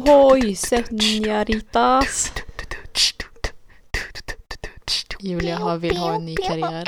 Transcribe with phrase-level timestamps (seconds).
[0.00, 2.32] Ohoj, senoritas!
[5.20, 6.84] Julia har, vill ha en ny karriär.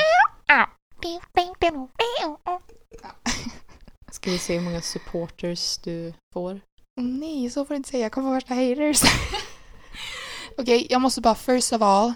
[4.10, 6.60] Ska vi se hur många supporters du får?
[7.00, 8.02] Nej, så får du inte säga.
[8.02, 9.02] Jag kommer få värsta haters.
[10.58, 12.12] Okej, jag måste bara first of all.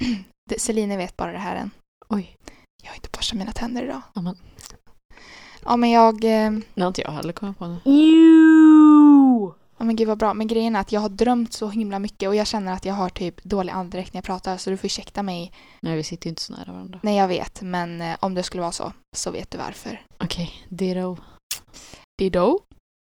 [0.58, 1.70] Celine vet bara det här än.
[2.08, 2.36] Oj.
[2.82, 4.02] Jag har inte borstat mina tänder idag.
[4.14, 4.36] Ja, men,
[5.64, 6.14] Ja, men jag...
[6.14, 7.80] eh, det har inte jag heller kommit på nu.
[9.80, 10.34] Ja, men gud vad bra.
[10.34, 12.94] Men grejen är att jag har drömt så himla mycket och jag känner att jag
[12.94, 15.52] har typ dålig andedräkt när jag pratar så du får ursäkta mig.
[15.80, 17.00] Nej, vi sitter ju inte så nära varandra.
[17.02, 17.62] Nej, jag vet.
[17.62, 20.06] Men eh, om det skulle vara så, så vet du varför.
[20.24, 21.16] Okej, ditto.
[22.18, 22.58] Diddo?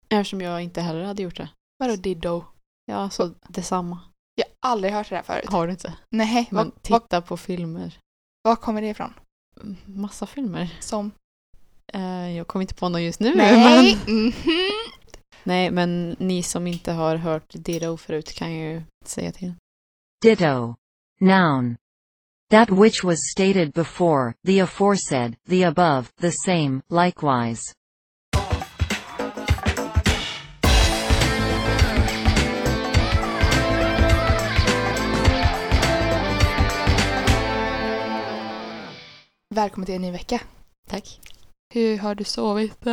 [0.08, 1.48] Eftersom jag inte heller hade gjort det.
[1.78, 2.44] Vadå diddo?
[2.86, 3.98] Ja, så detsamma.
[4.34, 5.48] Jag har aldrig hört det där förut.
[5.48, 5.94] Har du inte?
[6.10, 7.98] Nej, Men vad, vad, titta på filmer.
[8.42, 9.14] vad kommer det ifrån?
[9.60, 10.76] Mm, Massa filmer.
[10.80, 11.10] Som?
[11.92, 13.34] Eh, jag kommer inte på någon just nu.
[13.34, 13.98] Nej!
[14.06, 14.14] Men...
[14.16, 14.32] Mhm.
[15.46, 19.54] Nej, men ni som inte har hört Ditto förut kan ju säga till.
[20.22, 20.74] Ditto.
[21.20, 21.76] Noun.
[22.50, 27.74] That which was stated before, the aforesaid, the above, the same, likewise.
[39.54, 40.40] Välkommen till en ny vecka.
[40.88, 41.20] Tack.
[41.74, 42.86] Hur har du sovit?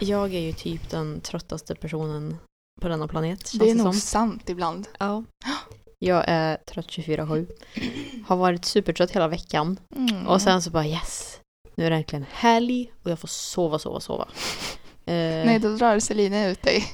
[0.00, 2.36] Jag är ju typ den tröttaste personen
[2.80, 4.00] på denna planet, känns Det det, är nog som.
[4.00, 4.88] sant ibland.
[4.98, 5.24] Ja.
[5.98, 7.46] Jag är trött 24-7.
[8.26, 9.78] Har varit supertrött hela veckan.
[9.96, 10.26] Mm.
[10.26, 11.40] Och sen så bara yes,
[11.74, 14.28] nu är det äntligen helg och jag får sova, sova, sova.
[15.06, 15.14] Eh,
[15.46, 16.84] Nej, då drar Celine ut dig.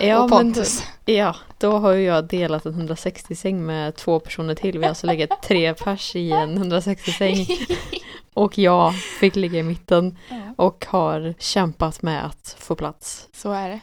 [0.00, 0.82] Ja, och Pontus.
[1.04, 4.78] då, ja, då har ju jag delat en 160-säng med två personer till.
[4.78, 7.46] Vi har alltså legat tre pers i en 160-säng.
[8.34, 10.18] Och jag fick ligga i mitten
[10.56, 13.28] och har kämpat med att få plats.
[13.32, 13.80] Så är det.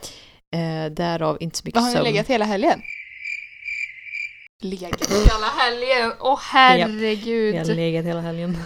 [0.58, 2.06] Eh, därav inte så mycket Vad har ni sömn.
[2.06, 2.82] legat hela helgen?
[4.64, 6.14] Legat hela helgen?
[6.20, 7.56] Åh herregud.
[7.56, 8.58] Jag har legat hela helgen.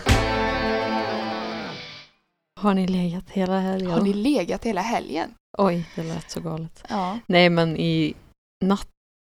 [2.59, 3.91] Har ni legat hela helgen?
[3.91, 5.33] Har ni legat hela helgen?
[5.57, 6.83] Oj, det lät så galet.
[6.89, 7.19] Ja.
[7.27, 8.13] Nej, men i
[8.65, 8.89] natt,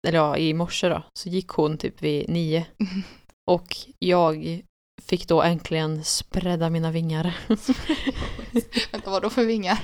[0.07, 2.65] eller ja, i morse då, så gick hon typ vid nio.
[3.51, 4.61] Och jag
[5.01, 7.37] fick då äntligen sprädda mina vingar.
[8.91, 9.79] Vänta, vad då för vingar?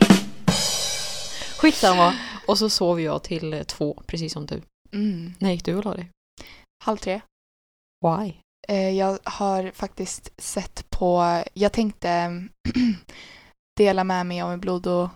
[1.59, 2.13] Skitsamma.
[2.47, 4.61] Och så sov jag till två, precis som du.
[4.91, 5.33] Mm.
[5.39, 6.09] När gick du och la dig?
[6.83, 7.21] Halv tre.
[8.05, 8.33] Why?
[8.67, 12.43] Eh, Jag har faktiskt sett på, jag tänkte
[13.77, 15.09] dela med mig av en blod och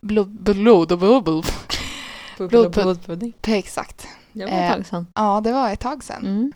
[0.00, 1.42] blod, och bubbel.
[2.38, 2.84] Blodpudd.
[2.84, 3.32] Blodpudding.
[3.46, 4.06] Exakt.
[4.32, 5.06] Det var Eh, ett tag sedan.
[5.14, 6.26] Ja, det var ett tag sedan.
[6.26, 6.52] Mm.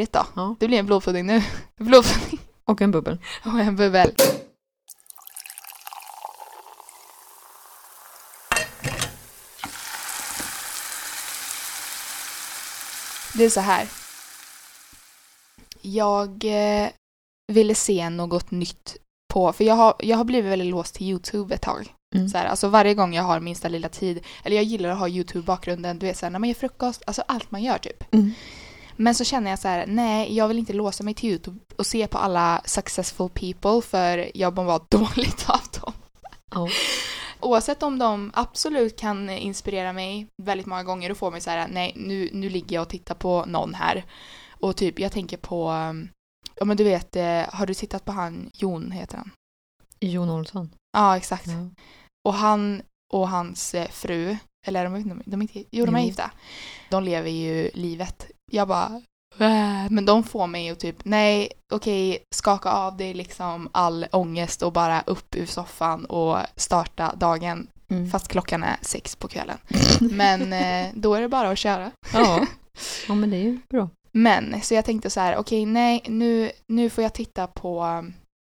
[0.00, 0.26] It då.
[0.36, 0.54] Ja.
[0.60, 1.42] Det blir en blodpudding nu.
[1.76, 3.18] Blodpudding Och en bubbel.
[3.44, 4.12] och en bubbel.
[13.34, 13.88] Det är så här.
[15.82, 16.88] Jag eh,
[17.52, 18.96] ville se något nytt
[19.32, 21.94] på, för jag har, jag har blivit väldigt låst till YouTube ett tag.
[22.14, 22.28] Mm.
[22.28, 25.08] Så här, alltså varje gång jag har minsta lilla tid, eller jag gillar att ha
[25.08, 28.14] YouTube-bakgrunden, du vet såhär när man gör frukost, alltså allt man gör typ.
[28.14, 28.32] Mm.
[28.96, 31.86] Men så känner jag så här, nej, jag vill inte låsa mig till YouTube och
[31.86, 35.92] se på alla successful people för jag mår bara dåligt av dem.
[36.50, 36.68] Ja.
[37.40, 41.68] Oavsett om de absolut kan inspirera mig väldigt många gånger och få mig så här,
[41.68, 44.04] nej, nu, nu ligger jag och tittar på någon här.
[44.50, 46.08] Och typ, jag tänker på, um,
[46.54, 49.30] ja men du vet, eh, har du tittat på han, Jon heter han?
[50.00, 50.70] Jon Olsson.
[50.92, 51.46] Ja, exakt.
[51.46, 51.70] Ja.
[52.28, 56.00] Och han och hans eh, fru, eller de, de, de, är inte, jo, de är
[56.00, 56.30] gifta.
[56.90, 58.26] De lever ju livet.
[58.52, 59.02] Jag bara,
[59.38, 64.62] "Äh", men de får mig att typ, nej, okej, skaka av dig liksom all ångest
[64.62, 67.66] och bara upp ur soffan och starta dagen.
[67.90, 68.10] Mm.
[68.10, 69.58] Fast klockan är sex på kvällen.
[70.00, 71.90] Men eh, då är det bara att köra.
[72.12, 72.46] ja.
[73.08, 73.88] ja, men det är ju bra.
[74.12, 78.04] Men, så jag tänkte så här, okej, nej, nu, nu får jag titta på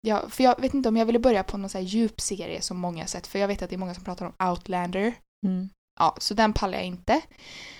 [0.06, 2.60] Ja, för jag vet inte om jag ville börja på någon så här djup serie
[2.60, 5.14] som många sett, för jag vet att det är många som pratar om Outlander.
[5.46, 5.68] Mm.
[5.98, 7.20] Ja, så den pallar jag inte.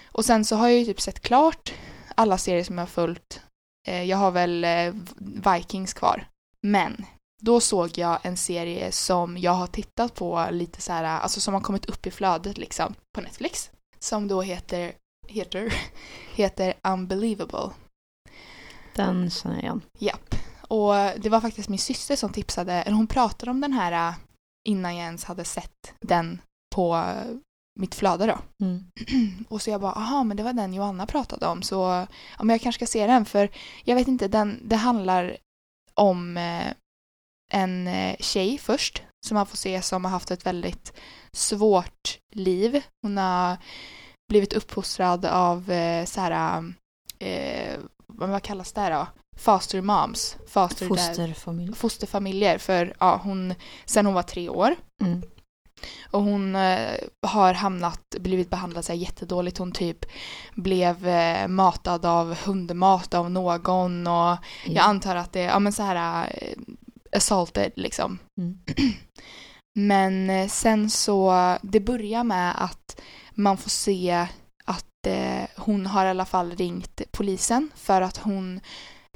[0.04, 1.72] Och sen så har jag ju typ sett klart
[2.14, 3.42] alla serier som jag har följt.
[3.88, 4.94] Eh, jag har väl eh,
[5.54, 6.28] Vikings kvar.
[6.62, 7.04] Men
[7.42, 11.54] då såg jag en serie som jag har tittat på lite så här, alltså som
[11.54, 13.70] har kommit upp i flödet liksom på Netflix.
[13.98, 14.92] Som då heter,
[15.28, 15.74] heter,
[16.34, 17.70] heter Unbelievable.
[18.94, 19.82] Den känner jag igen.
[19.98, 20.34] Japp.
[20.70, 24.14] Och det var faktiskt min syster som tipsade, eller hon pratade om den här äh,
[24.68, 26.40] innan jag ens hade sett den
[26.74, 27.36] på äh,
[27.80, 28.64] mitt flöde då.
[28.66, 28.84] Mm.
[29.48, 32.06] Och så jag bara, aha men det var den Joanna pratade om så
[32.38, 33.50] ja, men jag kanske ska se den för
[33.84, 35.36] jag vet inte, den, det handlar
[35.94, 36.72] om eh,
[37.52, 37.88] en
[38.18, 40.92] tjej först som man får se som har haft ett väldigt
[41.32, 42.82] svårt liv.
[43.02, 43.56] Hon har
[44.28, 45.64] blivit uppfostrad av
[46.06, 46.64] så här,
[47.18, 49.06] eh, vad kallas det då?
[49.40, 50.36] Foster moms.
[50.46, 51.74] Foster Fosterfamilj.
[51.74, 53.54] fosterfamiljer för ja, hon,
[53.84, 54.74] sen hon var tre år.
[55.02, 55.22] Mm.
[56.10, 56.94] Och hon eh,
[57.26, 59.58] har hamnat, blivit behandlad så här jättedåligt.
[59.58, 60.06] Hon typ
[60.54, 65.82] blev eh, matad av hundmat av någon och jag antar att det, ja men så
[65.82, 66.58] här eh,
[67.16, 68.18] assaulted liksom.
[68.38, 68.58] Mm.
[69.74, 73.00] Men eh, sen så, det börjar med att
[73.34, 74.26] man får se
[74.64, 78.60] att eh, hon har i alla fall ringt polisen för att hon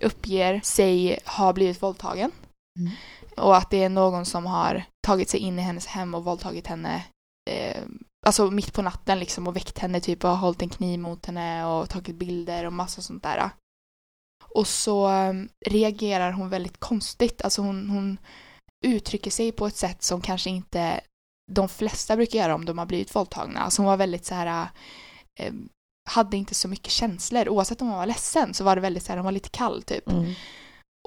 [0.02, 2.32] uppger sig ha blivit våldtagen.
[2.78, 2.92] Mm.
[3.36, 6.66] Och att det är någon som har tagit sig in i hennes hem och våldtagit
[6.66, 7.04] henne
[7.50, 7.82] eh,
[8.26, 11.66] alltså mitt på natten liksom och väckt henne typ och hållit en kniv mot henne
[11.66, 13.50] och tagit bilder och massa sånt där.
[14.44, 15.32] Och så eh,
[15.66, 18.18] reagerar hon väldigt konstigt, alltså hon, hon
[18.86, 21.00] uttrycker sig på ett sätt som kanske inte
[21.52, 23.60] de flesta brukar göra om de har blivit våldtagna.
[23.60, 24.68] Alltså hon var väldigt så här
[25.40, 25.52] eh,
[26.10, 27.48] hade inte så mycket känslor.
[27.48, 29.82] Oavsett om hon var ledsen så var det väldigt så här, hon var lite kall
[29.82, 30.08] typ.
[30.10, 30.32] Mm.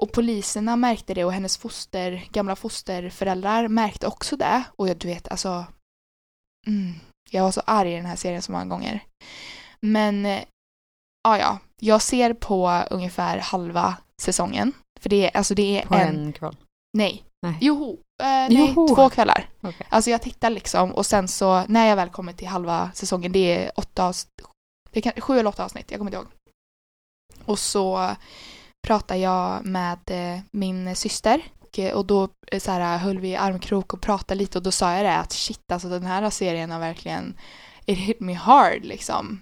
[0.02, 4.62] Och poliserna märkte det och hennes foster, gamla fosterföräldrar märkte också det.
[4.76, 5.66] Och jag, du vet, alltså...
[6.66, 6.94] Mm,
[7.30, 9.04] jag var så arg i den här serien så många gånger.
[9.80, 10.44] Men, eh,
[11.22, 11.58] ja ja.
[11.80, 14.72] Jag ser på ungefär halva säsongen.
[15.00, 16.16] För det är, alltså det är På en...
[16.16, 16.56] en kväll.
[16.98, 17.24] Nej.
[17.42, 17.58] Nej.
[17.60, 17.92] Joho.
[17.92, 18.94] Eh, nej, Joho.
[18.94, 19.48] två kvällar.
[19.60, 19.86] Okej.
[19.88, 23.64] Alltså jag tittar liksom och sen så när jag väl kommer till halva säsongen, det
[23.64, 24.12] är åtta
[24.90, 26.28] det kan, sju eller åtta avsnitt, jag kommer inte ihåg.
[27.44, 28.16] Och så
[28.86, 33.94] pratar jag med eh, min syster och, eh, då eh, så här, höll vi armkrok
[33.94, 36.78] och pratade lite och då sa jag det att shit alltså den här serien har
[36.78, 37.34] verkligen
[37.86, 39.40] it hit me hard liksom.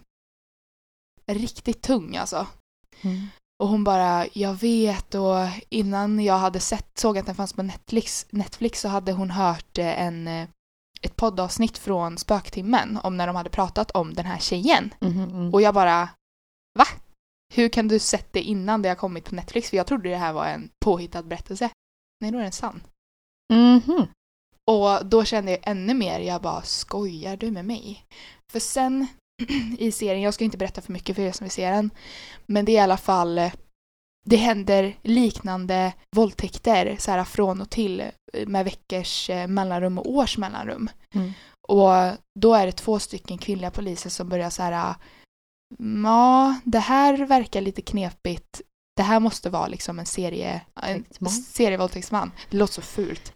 [1.26, 2.46] Riktigt tung alltså.
[3.02, 3.28] Mm.
[3.58, 5.36] Och hon bara, jag vet och
[5.68, 9.78] innan jag hade sett, såg att den fanns på Netflix, Netflix så hade hon hört
[9.78, 10.46] en,
[11.02, 14.94] ett poddavsnitt från Spöktimmen om när de hade pratat om den här tjejen.
[15.00, 15.54] Mhm, mm.
[15.54, 16.08] Och jag bara,
[16.78, 16.86] va?
[17.54, 19.70] Hur kan du sett det innan det har kommit på Netflix?
[19.70, 21.70] För jag trodde det här var en påhittad berättelse.
[22.20, 22.80] Nej, då är den sann.
[23.52, 24.06] Mhm.
[24.70, 28.04] Och då kände jag ännu mer, jag bara, skojar du med mig?
[28.52, 29.06] För sen
[29.78, 31.90] i serien, jag ska inte berätta för mycket för er som vill se den,
[32.46, 33.52] men det är i alla fall, eh,
[34.28, 40.10] det händer liknande våldtäkter så här från och till eh, med veckors eh, mellanrum och
[40.10, 40.90] års mellanrum.
[41.14, 41.32] Mm.
[41.68, 41.92] Och
[42.40, 44.94] då är det två stycken kvinnliga poliser som börjar så här,
[46.04, 48.60] ja, det här verkar lite knepigt.
[48.96, 51.32] Det här måste vara liksom en serie, en Våldtäktsman.
[51.32, 52.32] serievåldtäktsman.
[52.50, 53.32] Det låter så fult.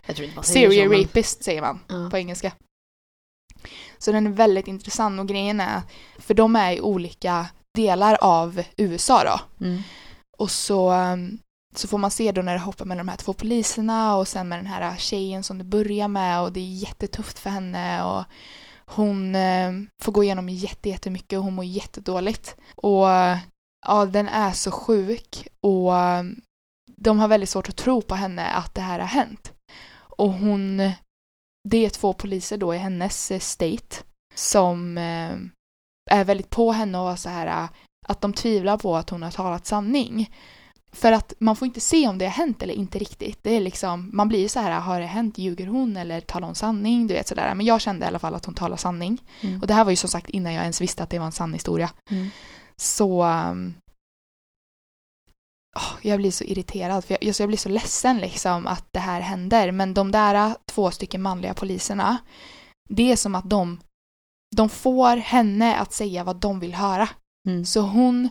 [0.88, 2.10] Men- rapist säger man Ja.
[2.10, 2.52] på engelska.
[3.98, 5.82] Så den är väldigt intressant och grejen är,
[6.18, 7.46] för de är i olika
[7.76, 9.64] delar av USA då.
[9.66, 9.82] Mm.
[10.40, 11.38] Och så, ehm,
[11.74, 14.48] så får man se då när det hoppar mellan de här två poliserna och sen
[14.48, 18.04] med den här äh, tjejen som det börjar med och det är jättetufft för henne
[18.04, 18.24] och
[18.86, 22.56] hon ehm, får gå igenom jättemycket och hon mår jättedåligt.
[22.74, 23.06] Och
[23.86, 26.40] ja, den är så sjuk och ehm,
[26.96, 29.52] de har väldigt svårt att tro på henne att det här har hänt.
[29.96, 30.76] Och hon,
[31.68, 33.96] det är två poliser då i hennes eh, state
[34.34, 34.98] som
[36.10, 37.70] är väldigt på henne och så här äh,
[38.10, 40.30] att de tvivlar på att hon har talat sanning.
[40.92, 43.38] För att man får inte se om det har hänt eller inte riktigt.
[43.42, 46.54] Det är liksom, man blir så här, har det hänt, ljuger hon eller talar hon
[46.54, 47.06] sanning?
[47.06, 47.54] Du vet sådär.
[47.54, 49.22] Men jag kände i alla fall att hon talar sanning.
[49.40, 49.60] Mm.
[49.60, 51.32] Och det här var ju som sagt innan jag ens visste att det var en
[51.32, 51.90] sann historia.
[52.10, 52.30] Mm.
[52.76, 53.24] Så...
[55.76, 59.00] Åh, jag blir så irriterad, för jag, alltså jag blir så ledsen liksom att det
[59.00, 59.72] här händer.
[59.72, 62.18] Men de där uh, två stycken manliga poliserna,
[62.88, 63.80] det är som att de,
[64.56, 67.08] de får henne att säga vad de vill höra.
[67.48, 67.64] Mm.
[67.64, 68.28] Så hon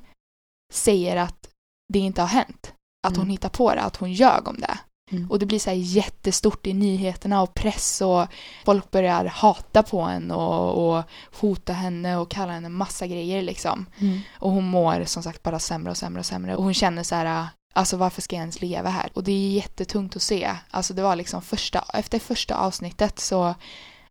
[0.74, 1.50] säger att
[1.94, 2.74] det inte har hänt.
[3.08, 3.32] Att hon Mm.
[3.32, 4.78] hittar på det, att hon ljög om det.
[5.12, 5.32] Mm.
[5.32, 8.28] Och det blir så här jättestort i nyheterna och press och
[8.66, 11.04] folk börjar hata på henne och, och
[11.42, 13.86] hota henne och kalla henne massa grejer liksom.
[14.00, 14.20] Mm.
[14.40, 16.56] Och hon mår som sagt bara sämre och sämre och sämre.
[16.56, 19.12] Och hon känner så här, alltså varför ska jag ens leva här?
[19.14, 20.56] Och det är jättetungt att se.
[20.70, 23.56] Alltså det var liksom första, efter första avsnittet så,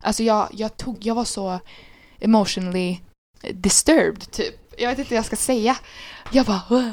[0.01, 1.61] alltså jag, jag tog, jag var så
[2.21, 2.99] emotionally
[3.53, 4.55] disturbed typ.
[4.79, 5.77] Jag vet inte vad jag ska säga.
[6.33, 6.91] Jag bara "Åh."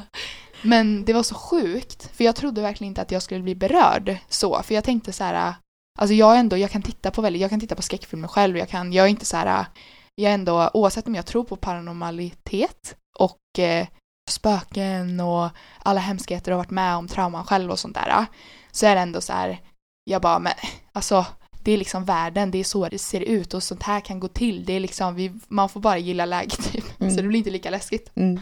[0.61, 4.17] Men det var så sjukt, för jag trodde verkligen inte att jag skulle bli berörd
[4.29, 4.63] så.
[4.63, 5.53] För jag tänkte så här,
[5.99, 8.69] alltså jag ändå, jag kan titta på väldigt, jag kan titta på skräckfilmer själv, jag
[8.69, 9.65] kan, jag är inte så här,
[10.15, 13.87] jag är ändå, oavsett om jag tror på paranormalitet och eh,
[14.29, 15.49] spöken och
[15.83, 18.25] alla hemskheter och varit med om trauman själv och sånt där,
[18.71, 19.61] så är det ändå så här,
[20.03, 20.53] jag bara, men
[20.93, 21.25] alltså
[21.65, 24.27] det är liksom världen, det är så det ser ut och sånt här kan gå
[24.27, 24.65] till.
[24.65, 27.01] Det är liksom, vi, man får bara gilla läget typ.
[27.01, 27.15] Mm.
[27.15, 28.11] Så det blir inte lika läskigt.
[28.15, 28.39] Mm.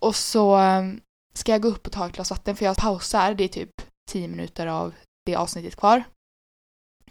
[0.00, 1.00] Och så um,
[1.34, 3.70] ska jag gå upp och ta ett glas vatten för jag pausar, det är typ
[4.10, 4.94] 10 minuter av
[5.26, 6.04] det avsnittet kvar.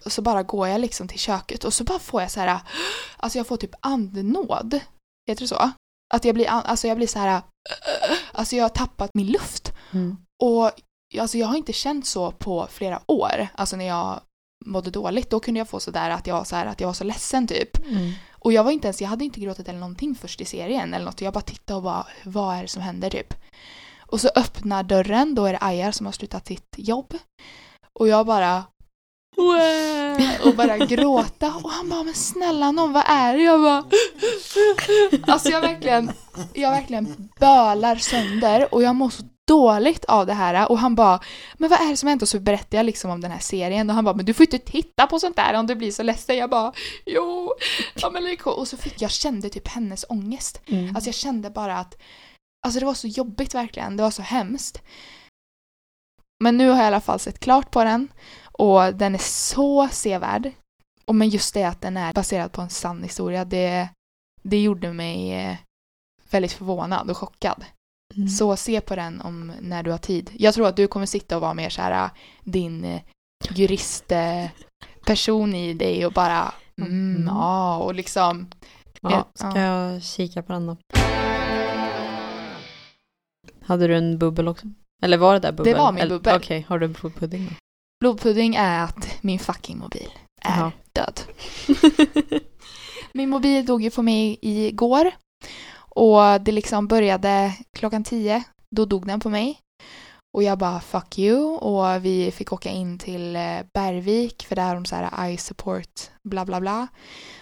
[0.06, 2.60] Och så bara går jag liksom till köket och så bara får jag så här,
[3.18, 4.80] alltså jag får typ andnåd.
[5.27, 5.72] Heter det så?
[6.13, 7.42] Att jag blir, alltså jag blir så här,
[8.32, 9.74] alltså jag har tappat min luft.
[9.92, 10.18] Mm.
[10.44, 10.72] Och
[11.20, 13.48] alltså jag har inte känt så på flera år.
[13.56, 14.22] Alltså när jag
[14.65, 17.03] mådde dåligt, då kunde jag få sådär att jag, så här, att jag var så
[17.03, 17.77] ledsen typ.
[17.77, 18.12] Mm.
[18.31, 21.05] Och jag var inte ens, jag hade inte gråtit eller någonting först i serien eller
[21.05, 21.22] något.
[21.22, 23.34] Jag bara tittade och bara, vad är det som händer typ?
[24.00, 27.13] Och så öppnar dörren, då är det Ayar som har slutat sitt jobb.
[28.00, 28.63] Och jag bara
[30.45, 33.43] och bara gråta och han bara men snälla någon vad är det?
[33.43, 33.84] Jag bara
[35.34, 36.12] Alltså jag verkligen
[36.53, 41.20] jag verkligen bölar sönder och jag mår så dåligt av det här och han bara
[41.54, 42.22] men vad är det som hänt?
[42.22, 44.44] Och så berättar jag liksom om den här serien och han bara men du får
[44.44, 46.38] inte titta på sånt där om du blir så ledsen.
[46.38, 46.74] Jag bara
[47.06, 47.54] jo,
[47.96, 48.54] ja men liksom.
[48.54, 50.62] och så fick jag kände typ hennes ångest.
[50.66, 50.96] Mm.
[50.96, 51.98] Alltså jag kände bara att
[52.66, 54.82] Alltså det var så jobbigt verkligen, det var så hemskt.
[56.44, 58.08] Men nu har jag i alla fall sett klart på den
[58.44, 60.52] och den är så sevärd.
[61.06, 63.90] Och men just det att den är baserad på en sann historia, det,
[64.42, 65.58] det gjorde mig eh,
[66.30, 67.66] väldigt förvånad och chockad.
[68.15, 68.27] Mm.
[68.27, 70.31] Så se på den om när du har tid.
[70.38, 72.10] Jag tror att du kommer sitta och vara mer så här
[72.43, 73.01] din eh,
[73.50, 77.27] juristperson i dig och bara mm, Mm.
[77.27, 78.48] ja och liksom
[79.01, 80.77] ja, ska jag kika på den då?
[83.65, 84.65] Hade du en bubbel också?
[85.03, 85.74] Eller var det där bubbel?
[85.74, 86.36] Det var min bubbel.
[86.36, 87.51] Okej, har du blodpudding då?
[88.00, 90.10] Blodpudding är att min fucking mobil
[90.41, 90.72] är Jaha.
[90.93, 91.19] död.
[93.13, 95.12] Min mobil dog ju på mig igår
[95.96, 98.44] och det liksom började klockan tio.
[98.75, 99.60] Då dog den på mig.
[100.38, 104.68] Och jag bara fuck you och vi fick åka in till eh, Bergvik för där
[104.68, 106.88] har de så här eye support bla bla bla.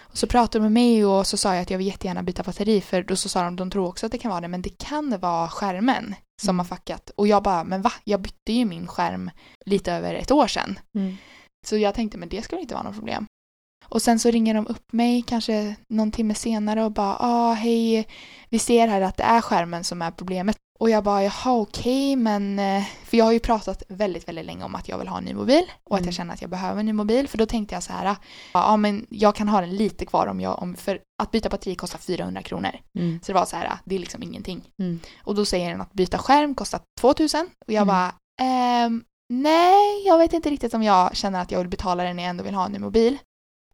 [0.00, 2.42] Och så pratade de med mig och så sa jag att jag vill jättegärna byta
[2.42, 4.62] batteri för då så sa de de tror också att det kan vara det men
[4.62, 7.10] det kan vara skärmen som har fuckat.
[7.10, 7.92] Och jag bara men va?
[8.04, 9.30] Jag bytte ju min skärm
[9.66, 10.78] lite över ett år sedan.
[10.94, 11.16] Mm.
[11.66, 13.26] Så jag tänkte, men det ska väl inte vara något problem.
[13.88, 18.08] Och sen så ringer de upp mig kanske någon timme senare och bara, ah hej,
[18.48, 20.56] vi ser här att det är skärmen som är problemet.
[20.80, 22.58] Och jag bara, jaha okej, men...
[22.58, 25.24] eh," För jag har ju pratat väldigt, väldigt länge om att jag vill ha en
[25.24, 26.08] ny mobil och att Mm.
[26.08, 27.28] jag känner att jag behöver en ny mobil.
[27.28, 28.16] För då tänkte jag så här,
[28.52, 31.74] ja men jag kan ha den lite kvar om jag, om, för att byta batteri
[31.74, 32.70] kostar 400 kronor.
[32.98, 33.20] Mm.
[33.22, 34.62] Så det var så här, det är liksom ingenting.
[34.78, 35.00] Mm.
[35.24, 37.86] Och då säger den att byta skärm kostar 2000 och jag Mm.
[37.86, 38.12] bara
[38.42, 42.22] ehm, nej, jag vet inte riktigt om jag känner att jag vill betala den när
[42.22, 43.18] jag ändå vill ha en ny mobil.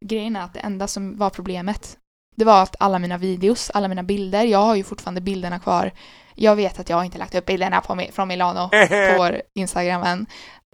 [0.05, 1.97] Grejen är att det enda som var problemet
[2.41, 5.93] det var att alla mina videos, alla mina bilder, jag har ju fortfarande bilderna kvar.
[6.35, 10.27] Jag vet att jag inte lagt upp bilderna på, från Milano på vår Instagram än.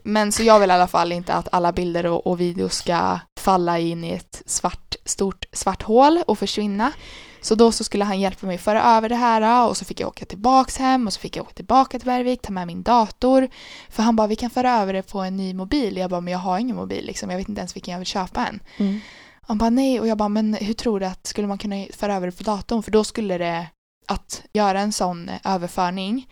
[0.07, 3.19] Men så jag vill i alla fall inte att alla bilder och, och videos ska
[3.41, 6.93] falla in i ett svart, stort svart hål och försvinna.
[7.41, 10.09] Så då så skulle han hjälpa mig föra över det här och så fick jag
[10.09, 13.49] åka tillbaks hem och så fick jag åka tillbaka till Bergvik, ta med min dator.
[13.91, 15.97] För han bara, vi kan föra över det på en ny mobil.
[15.97, 17.31] Jag bara, men jag har ingen mobil liksom.
[17.31, 18.61] Jag vet inte ens vilken jag vill köpa än.
[18.77, 19.01] Mm.
[19.41, 20.01] Han bara, nej.
[20.01, 22.43] Och jag bara, men hur tror du att skulle man kunna föra över det på
[22.43, 22.83] datorn?
[22.83, 23.67] För då skulle det,
[24.07, 26.29] att göra en sån överförning,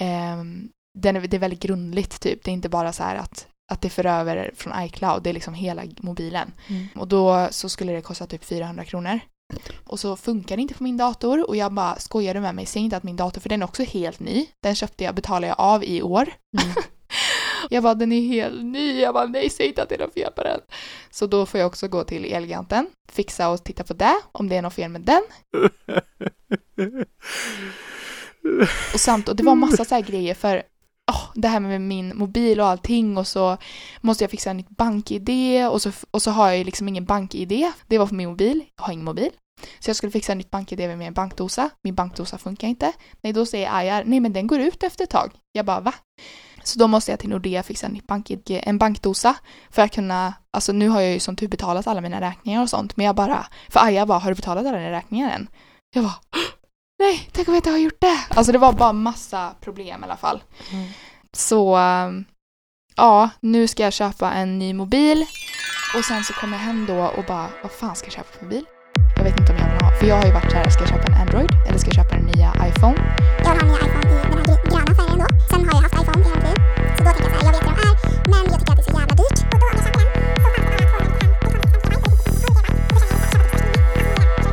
[0.00, 2.44] ehm, den är, det är väldigt grundligt typ.
[2.44, 5.34] Det är inte bara så här att att det för över från iCloud, det är
[5.34, 6.52] liksom hela mobilen.
[6.68, 6.86] Mm.
[6.94, 9.20] Och då så skulle det kosta typ 400 kronor.
[9.84, 12.66] Och så funkar det inte på min dator och jag bara skojar du med mig,
[12.66, 14.46] säg inte att min dator, för den är också helt ny.
[14.62, 16.22] Den köpte jag, betalade jag av i år.
[16.62, 16.74] Mm.
[17.70, 20.14] Jag bara den är helt ny, jag bara nej säg inte att det är något
[20.14, 20.60] fel på den.
[21.10, 24.56] Så då får jag också gå till Elgiganten, fixa och titta på det, om det
[24.56, 25.22] är något fel med den.
[28.94, 30.62] Och samt, och det var massa så här grejer för
[31.12, 33.56] oh, det här med min mobil och allting och så
[34.00, 35.30] måste jag fixa en nytt bank-id
[35.70, 37.72] och så, och så har jag ju liksom ingen bank-id.
[37.86, 39.30] Det var på min mobil, jag har ingen mobil.
[39.78, 41.70] Så jag skulle fixa en nytt bank-id med min bankdosa.
[41.82, 42.92] Min bankdosa funkar inte.
[43.20, 45.30] Nej, då säger Ayar, nej men den går ut efter ett tag.
[45.52, 45.94] Jag bara, va?
[46.62, 49.36] Så då måste jag till Nordea fixa en, bank en bankdosa
[49.70, 52.70] för att kunna, alltså nu har jag ju som tur betalat alla mina räkningar och
[52.70, 55.48] sånt, men jag bara, för Aja bara, har du betalat alla dina räkningar än?
[55.94, 56.18] Jag bara,
[57.04, 58.18] nej, tänk om jag inte har gjort det.
[58.28, 60.42] Alltså det var bara massa problem i alla fall.
[60.72, 60.88] Mm.
[61.32, 62.24] Så ähm,
[62.96, 65.26] ja, nu ska jag köpa en ny mobil
[65.96, 68.44] och sen så kommer jag hem då och bara, vad fan ska jag köpa för
[68.44, 68.64] mobil?
[69.16, 70.80] Jag vet inte om jag vill ha, för jag har ju varit så här, ska
[70.80, 72.96] jag köpa en Android eller ska jag köpa den nya iPhone?
[73.44, 74.63] Jag vill ha en ny iPhone i den här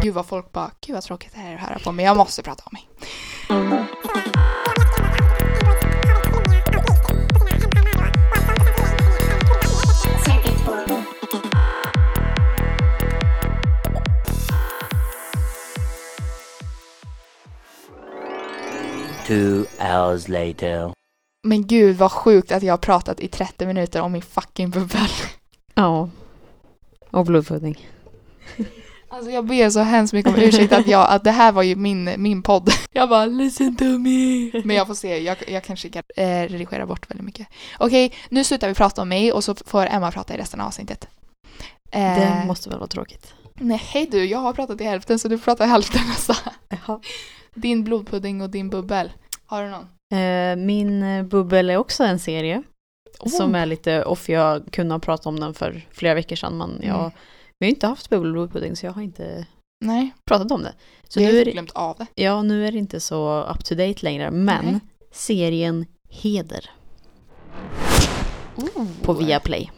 [0.01, 2.17] Gud vad folk bara, gud vad tråkigt det här är att höra på, men jag
[2.17, 2.87] måste prata om mig.
[19.27, 20.93] Two hours later.
[21.43, 25.09] Men gud vad sjukt att jag har pratat i 30 minuter om min fucking bubbel.
[25.73, 26.09] Ja.
[27.11, 27.89] Och blodpudding.
[29.11, 31.75] Alltså jag ber så hemskt mycket om ursäkt att, jag, att det här var ju
[31.75, 32.69] min, min podd.
[32.93, 34.51] Jag bara listen to me.
[34.63, 37.47] Men jag får se, jag, jag kanske kan eh, redigera bort väldigt mycket.
[37.79, 40.67] Okej, nu slutar vi prata om mig och så får Emma prata i resten av
[40.67, 41.07] avsnittet.
[41.91, 43.33] Eh, Det måste väl vara tråkigt.
[43.55, 46.35] Nej hej du, jag har pratat i hälften så du pratar hälften nästa.
[46.69, 46.99] Jaha.
[47.55, 49.11] Din blodpudding och din bubbel.
[49.45, 49.87] Har du någon?
[50.21, 52.63] Eh, min eh, bubbel är också en serie.
[53.25, 53.61] Som Oh.
[53.61, 54.29] är lite off.
[54.29, 57.11] Jag kunde ha pratat om den för flera veckor sedan men jag, Mm.
[57.61, 59.47] Vi har inte haft bubbel och blodpudding så jag har inte
[59.85, 60.73] Nej, pratat om det.
[61.07, 62.07] Så har nu är, det, glömt av det.
[62.23, 64.79] ja, nu är det inte så up to date längre men Nej.
[65.11, 66.69] serien Heder
[68.55, 68.87] Ooh.
[69.03, 69.71] på Viaplay.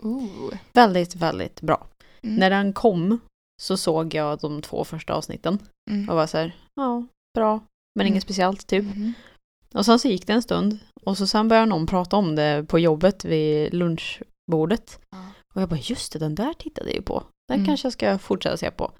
[0.00, 0.54] Ooh.
[0.72, 1.86] Väldigt, väldigt bra.
[2.22, 2.36] Mm.
[2.36, 3.18] När den kom
[3.62, 5.58] så såg jag de två första avsnitten
[5.90, 6.08] Mm.
[6.08, 7.52] och var så här, ja, bra,
[7.94, 8.12] men Mm.
[8.12, 8.84] inget speciellt typ.
[8.84, 9.12] Mhm.
[9.74, 12.64] Och sen så gick det en stund och så sen började någon prata om det
[12.68, 14.98] på jobbet vid lunchbordet.
[15.10, 15.18] Ja.
[15.54, 17.22] Och jag bara, just det, den där tittade jag ju på.
[17.48, 17.66] Den Mm.
[17.66, 18.92] kanske jag ska fortsätta se på.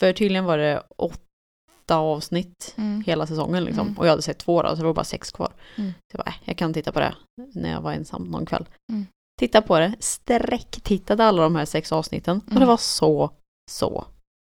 [0.00, 3.02] För tydligen var det åtta avsnitt Mm.
[3.06, 3.86] hela säsongen liksom.
[3.86, 3.98] Mm.
[3.98, 5.52] Och jag hade sett två då, så det var bara sex kvar.
[5.76, 5.90] Mm.
[5.92, 7.14] Så jag bara, äh, jag kan titta på det
[7.54, 8.68] när jag var ensam någon kväll.
[8.92, 9.06] Mm.
[9.40, 12.36] Titta på det, sträcktittade alla de här sex avsnitten.
[12.36, 12.68] Och det Mm.
[12.68, 13.30] var så,
[13.70, 14.04] så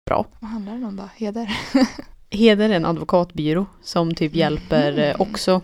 [0.09, 0.25] bra.
[0.39, 1.09] Vad handlar den om då?
[1.15, 1.57] Heder?
[2.29, 5.61] Heder är en advokatbyrå som typ hjälper eh, också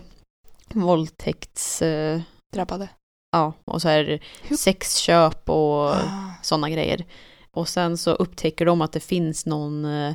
[0.74, 1.82] våldtäkts...
[1.82, 2.20] Eh,
[2.52, 2.88] Drabbade?
[3.32, 6.34] Ja, och så här Hur- sexköp och Ah.
[6.42, 7.04] sådana grejer.
[7.50, 10.14] Och sen så upptäcker de att det finns någon eh,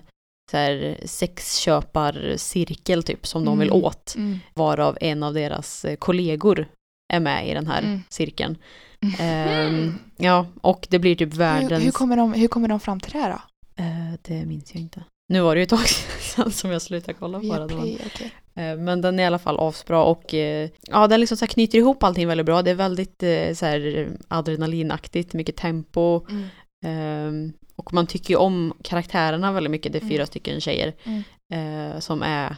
[0.51, 3.83] så här sexköparcirkel typ som de vill Mm.
[3.83, 4.13] åt.
[4.17, 4.39] Mm.
[4.53, 6.67] Varav en av deras eh, kollegor
[7.13, 8.01] är med i den här Mm.
[8.09, 8.57] cirkeln.
[9.19, 11.85] Ehm, ja, och det blir typ Hur, världens...
[11.85, 13.39] hur, kommer de, hur kommer de fram till det här då?
[13.83, 15.03] Eh, det minns jag inte.
[15.29, 15.87] Nu var det ju ett tag
[16.19, 17.67] sedan som jag slutade kolla på den.
[17.77, 18.31] Men, okej.
[18.55, 21.77] eh, men den är i alla fall asbra och eh, ja, den liksom så knyter
[21.77, 22.61] ihop allting väldigt bra.
[22.61, 26.25] Det är väldigt eh, så här adrenalinaktigt, mycket tempo.
[26.29, 26.45] Mm.
[26.85, 29.91] Ehm, och man tycker ju om karaktärerna väldigt mycket.
[29.91, 30.27] Det är fyra Mm.
[30.27, 32.01] stycken tjejer Mm.
[32.01, 32.55] som är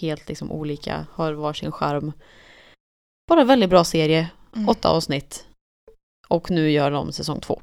[0.00, 2.12] helt liksom olika, har varsin charm.
[3.28, 4.68] Bara väldigt bra serie, Mm.
[4.68, 5.46] åtta avsnitt.
[6.28, 7.60] Och nu gör de säsong två.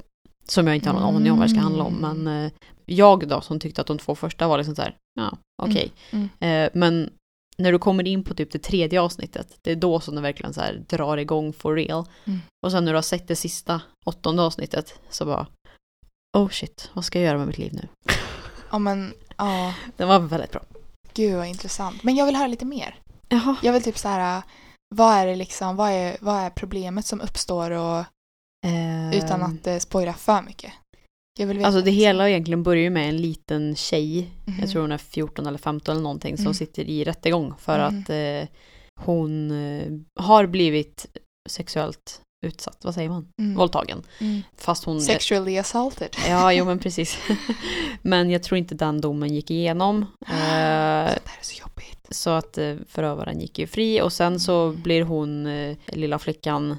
[0.50, 2.04] Som jag inte har någon aning om vad det ska handla om.
[2.04, 2.22] Mm.
[2.22, 2.52] Men eh,
[2.86, 5.92] jag då som tyckte att de två första var liksom så här, ja okej.
[6.10, 6.28] Mm.
[6.40, 7.10] Eh, men
[7.58, 10.54] när du kommer in på typ det tredje avsnittet, det är då som det verkligen
[10.54, 12.04] så här drar igång for real.
[12.24, 12.40] Mm.
[12.66, 15.46] Och sen när du har sett det sista, åttonde avsnittet, så bara,
[16.38, 17.88] oh shit, vad ska jag göra med mitt liv nu?
[18.70, 19.74] Ja men, ja.
[19.96, 20.62] Den var väldigt bra.
[21.14, 22.02] Gud vad intressant.
[22.02, 22.98] Men jag vill höra lite mer.
[23.28, 23.56] Jaha.
[23.62, 24.42] Jag vill typ så här,
[24.94, 28.04] vad är det liksom, vad är, vad är problemet som uppstår och
[29.14, 30.72] utan att eh, spoila för mycket?
[31.38, 31.66] Jag vill veta.
[31.66, 34.60] Alltså det hela egentligen börjar ju med en liten tjej, Mhm.
[34.60, 36.54] jag tror hon är 14 eller 15 eller någonting, som Mm.
[36.54, 38.00] sitter i rättegång för Mm.
[38.02, 38.48] att eh,
[39.00, 41.06] hon eh, har blivit
[41.48, 43.28] sexuellt utsatt, vad säger man?
[43.42, 43.56] Mm.
[43.56, 44.02] Våldtagen.
[44.20, 44.42] Mm.
[44.56, 45.00] Fast hon...
[45.00, 46.16] Sexually assaulted.
[46.28, 47.18] Ja, jo men precis.
[48.02, 50.06] men jag tror inte den domen gick igenom.
[50.26, 52.06] Så Eh, det här är så jobbigt.
[52.10, 56.76] så att eh, förövaren gick ju fri och sen så blir hon, eh, lilla flickan,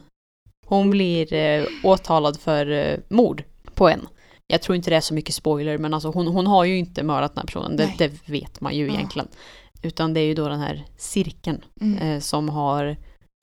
[0.75, 3.43] hon blir eh, åtalad för eh, mord
[3.75, 4.07] på en.
[4.47, 7.03] Jag tror inte det är så mycket spoiler men alltså hon, hon har ju inte
[7.03, 8.93] mördat den här personen, det, det vet man ju Ja.
[8.93, 9.27] egentligen.
[9.81, 11.97] Utan det är ju då den här cirkeln Mm.
[11.97, 12.97] eh, som har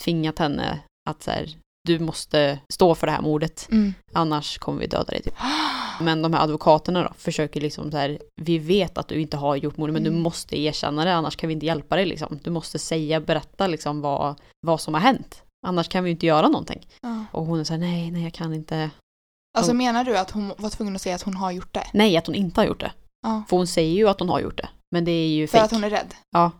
[0.05, 0.79] tvingat henne
[1.11, 1.49] att så här,
[1.89, 3.95] du måste stå för det här mordet, Mm.
[4.13, 5.35] annars kommer vi döda dig typ.
[6.01, 9.57] Men de här advokaterna då försöker liksom så här, vi vet att du inte har
[9.57, 10.23] gjort mordet men du Mm.
[10.23, 12.39] måste erkänna det annars kan vi inte hjälpa dig liksom.
[12.45, 14.35] Du måste säga, berätta liksom vad,
[14.67, 15.43] vad som har hänt.
[15.67, 16.87] Annars kan vi ju inte göra någonting.
[17.03, 17.25] Ja.
[17.33, 18.91] Och hon är så här, nej, nej jag kan inte.
[19.59, 21.85] Alltså Och- menar du att hon var tvungen att säga att hon har gjort det?
[21.93, 22.93] Nej, att hon inte har gjort det.
[23.23, 23.43] Ja.
[23.49, 24.69] För hon säger ju att hon har gjort det.
[24.91, 25.65] Men det är ju För fejk.
[25.65, 26.15] att hon är rädd?
[26.31, 26.51] Ja.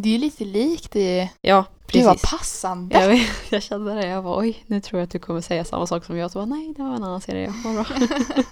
[0.00, 1.30] Det är ju lite likt i...
[1.40, 2.30] Ja, Det var precis.
[2.30, 3.00] passande.
[3.00, 5.64] Jag, vet, jag kände det, jag var oj, nu tror jag att du kommer säga
[5.64, 6.30] samma sak som jag.
[6.30, 7.84] Så bara, nej, det var en annan serie, vad bra.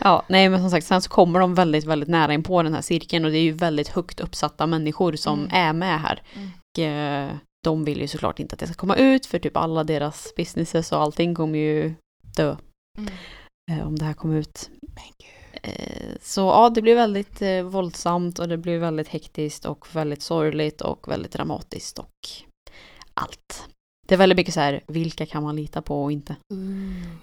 [0.00, 2.74] ja, nej men som sagt, sen så kommer de väldigt, väldigt nära in på den
[2.74, 5.50] här cirkeln och det är ju väldigt högt uppsatta människor som Mm.
[5.52, 6.22] är med här.
[6.34, 6.50] Mm.
[6.76, 7.30] Och eh,
[7.68, 10.92] de vill ju såklart inte att det ska komma ut för typ alla deras businesses
[10.92, 11.94] och allting kommer ju
[12.36, 12.56] dö
[12.98, 13.12] Mm.
[13.70, 14.70] eh, om det här kommer ut.
[15.62, 20.22] Eh, Så ja, det blir väldigt eh, våldsamt och det blir väldigt hektiskt och väldigt
[20.22, 22.28] sorgligt och väldigt dramatiskt och
[23.14, 23.64] allt.
[24.08, 26.36] Det är väldigt mycket så här, vilka kan man lita på och inte?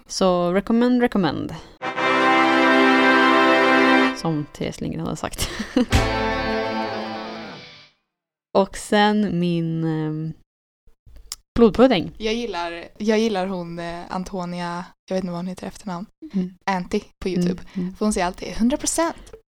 [0.06, 1.54] Så recommend, recommend.
[4.16, 5.48] Som Therese Lindgren hade sagt.
[8.56, 10.32] och sen min eh,
[11.58, 12.12] blodpudding.
[12.18, 16.54] Jag gillar, jag gillar hon eh, Antonia, jag vet inte vad hon heter efternamn, Mm.
[16.66, 17.62] Anty på YouTube.
[17.74, 17.94] Mm.
[17.96, 19.12] För hon säger alltid 100%,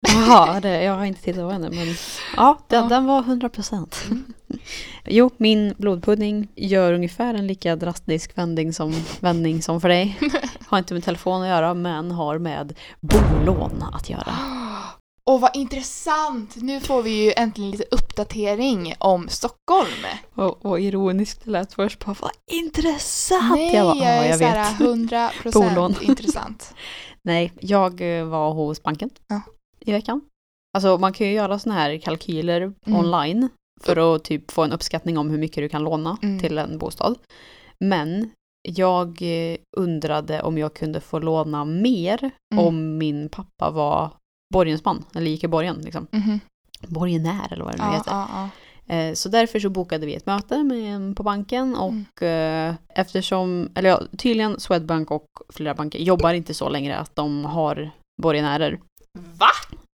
[0.07, 1.88] Jaha, det, jag har inte tittat på henne men
[2.36, 2.89] ja, den, Ja.
[2.89, 4.05] den var 100%.
[4.05, 4.23] Mm.
[5.05, 10.19] Jo, min blodpudding gör ungefär en lika drastisk vändning som, vändning som för dig.
[10.67, 14.33] Har inte med telefon att göra men har med bolån att göra.
[15.27, 16.55] Och vad intressant!
[16.55, 20.05] Nu får vi ju äntligen lite uppdatering om Stockholm.
[20.35, 23.51] Och, och ironiskt det lät först på vad intressant!
[23.55, 24.81] Nej, jag, bara, jag ja, är såhär vet.
[24.81, 25.93] 100 Bolån.
[25.93, 26.73] procent intressant.
[27.21, 29.41] Nej, jag eh, var hos banken Ja.
[29.79, 30.21] i veckan.
[30.77, 32.99] Alltså man kan ju göra såna här kalkyler Mm.
[32.99, 33.49] online
[33.83, 36.39] för att typ få en uppskattning om hur mycket du kan låna Mm.
[36.39, 37.15] till en bostad.
[37.79, 38.29] Men
[38.69, 42.65] jag eh, undrade om jag kunde få låna mer Mm.
[42.65, 44.09] om min pappa var
[44.53, 46.07] borgensman, eller gick i borgen liksom.
[46.12, 46.39] Mhm.
[46.88, 48.12] Borgenär eller vad det nu Ja, heter.
[48.12, 48.49] ja, ja.
[48.95, 52.05] Eh, Så därför så bokade vi ett möte med en på banken Mm.
[52.15, 57.15] och eh, eftersom, eller ja, tydligen Swedbank och flera banker jobbar inte så längre att
[57.15, 58.79] de har borgenärer.
[59.39, 59.47] Va?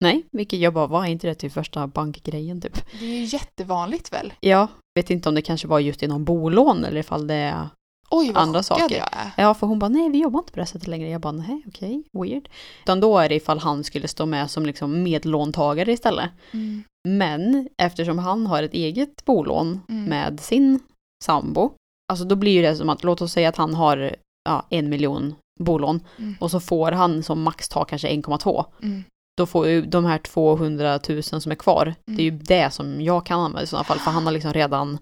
[0.03, 2.73] Nej, vilket jag bara, vad är inte det till första bankgrejen typ?
[2.99, 4.33] Det är ju jättevanligt väl?
[4.39, 7.69] Ja, vet inte om det kanske var just inom bolån eller ifall det
[8.15, 8.95] Oj, vad Andra saker.
[8.97, 9.31] jag är.
[9.43, 11.09] Ja, för hon bara, nej vi jobbar inte på det sättet längre.
[11.09, 12.49] Jag bara, nej okej, weird.
[12.83, 16.29] Utan då är det ifall han skulle stå med som liksom medlåntagare istället.
[16.51, 16.83] Mm.
[17.07, 20.05] Men eftersom han har ett eget bolån Mm.
[20.05, 20.79] med sin
[21.25, 21.71] sambo,
[22.11, 24.15] alltså då blir ju det som att, låt oss säga att han har
[24.49, 26.35] ja, en miljon bolån Mm.
[26.39, 28.65] och så får han som max ta kanske 1,2.
[28.81, 29.03] Mm.
[29.37, 32.43] Då får ju de här 200 000 som är kvar, det är ju Mm.
[32.43, 34.97] det som jag kan använda i sådana fall, för han har liksom redan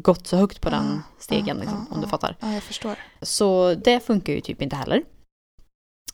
[0.00, 2.36] gått så högt på den Ah, stegen, liksom, ah, om du fattar.
[2.40, 2.98] Ja, jag förstår.
[3.22, 5.04] Så det funkar ju typ inte heller.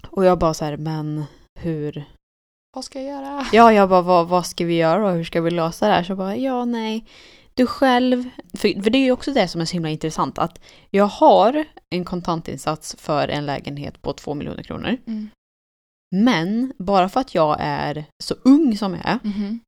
[0.08, 1.24] Och jag bara så här, men
[1.60, 2.04] hur?
[2.74, 3.46] Vad ska jag göra?
[3.52, 6.04] Ja, jag bara, vad, vad ska vi göra och hur ska vi lösa det här?
[6.04, 7.06] Så bara, ja, nej,
[7.54, 8.30] du själv.
[8.54, 11.64] För, för det är ju också det som är så himla intressant, att jag har
[11.90, 14.96] en kontantinsats för en lägenhet på två miljoner kronor.
[15.06, 15.28] Mm.
[16.14, 19.60] Men bara för att jag är så ung som jag är, Mhm.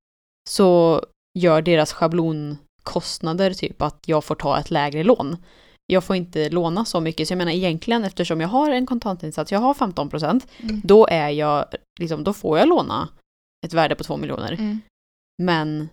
[0.51, 1.03] så
[1.39, 1.93] gör deras
[2.85, 5.37] schablonkostnader typ att jag får ta ett lägre lån.
[5.87, 9.53] Jag får inte låna så mycket, så jag menar egentligen eftersom jag har en kontantinsats,
[9.53, 10.81] jag har 15%, Mm.
[10.85, 11.65] då är jag,
[12.01, 13.09] liksom, då får jag låna
[13.67, 14.53] ett värde på 2 miljoner.
[14.53, 14.81] Mm.
[15.43, 15.89] Men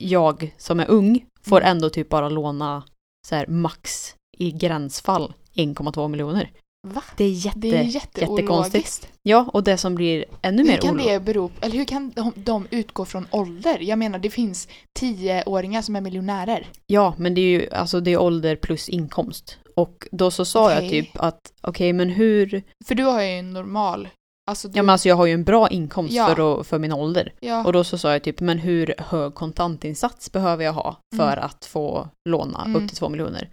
[0.00, 1.70] jag som är ung får Mm.
[1.70, 2.82] ändå typ bara låna
[3.28, 6.50] så här max i gränsfall 1,2 miljoner.
[6.86, 7.02] Va?
[7.16, 9.08] Det är jätte, Det är jättekonstigt.
[9.22, 12.10] Ja, och det som blir ännu Hur mer kan olo- det bero eller hur kan
[12.10, 13.78] de, de utgå från ålder?
[13.80, 14.68] Jag menar, det finns
[14.98, 16.66] tioåringar som är miljonärer.
[16.86, 19.58] Ja, men det är ju alltså det är ålder plus inkomst.
[19.76, 20.90] Och då så sa jag Okej.
[20.90, 22.62] typ att okej, men hur...
[22.84, 24.08] För du har ju en normal,
[24.50, 26.26] alltså du, Ja, men alltså jag har ju en bra inkomst Ja.
[26.34, 27.32] för, att, för min ålder.
[27.40, 31.32] ja, Och då så sa jag typ, men hur hög kontantinsats behöver jag ha för
[31.32, 31.44] Mm.
[31.44, 32.82] att få låna Mm.
[32.82, 33.48] upp till två miljoner?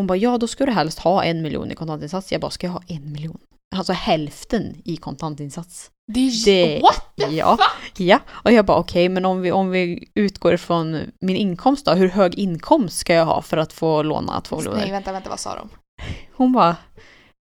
[0.00, 2.32] Hon bara, ja då ska du helst ha en miljon i kontantinsats.
[2.32, 3.38] Jag bara, ska jag ha en miljon?
[3.76, 5.90] Alltså hälften i kontantinsats.
[6.12, 7.56] det är det- What the Ja.
[7.56, 8.00] fuck?
[8.00, 11.92] Ja, och jag bara okej, men om vi, om vi utgår från min inkomst då,
[11.92, 14.78] hur hög inkomst ska jag ha för att få låna två miljoner?
[14.78, 15.68] Nej, vänta, vänta, vad sa de?
[16.32, 16.76] Hon bara,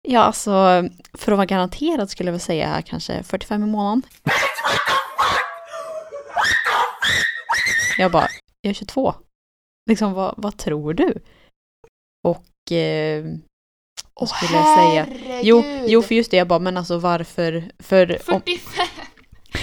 [0.08, 0.51] ja alltså
[1.13, 4.01] för att vara garanterad skulle jag väl säga kanske 45 i månaden.
[7.97, 8.27] Jag bara,
[8.62, 9.13] jag är 22.
[9.89, 11.23] Liksom vad, vad tror du?
[12.71, 13.23] Och eh,
[14.15, 15.07] Åh skulle jag säga?
[15.10, 15.39] herregud!
[15.43, 17.63] jo, jo, för just det, jag bara, men alltså varför?
[17.79, 18.88] För om, 45!